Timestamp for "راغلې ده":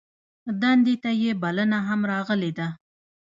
2.11-2.67